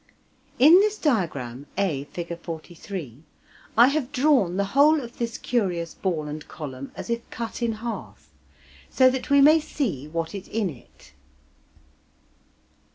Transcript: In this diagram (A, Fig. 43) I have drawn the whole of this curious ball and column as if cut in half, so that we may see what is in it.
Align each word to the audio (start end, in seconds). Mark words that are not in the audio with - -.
In 0.57 0.79
this 0.79 0.97
diagram 0.97 1.67
(A, 1.77 2.05
Fig. 2.05 2.39
43) 2.39 3.21
I 3.77 3.87
have 3.89 4.11
drawn 4.11 4.57
the 4.57 4.63
whole 4.73 4.99
of 4.99 5.19
this 5.19 5.37
curious 5.37 5.93
ball 5.93 6.27
and 6.27 6.47
column 6.47 6.91
as 6.95 7.11
if 7.11 7.29
cut 7.29 7.61
in 7.61 7.73
half, 7.73 8.31
so 8.89 9.11
that 9.11 9.29
we 9.29 9.41
may 9.41 9.59
see 9.59 10.07
what 10.07 10.33
is 10.33 10.47
in 10.47 10.71
it. 10.71 11.13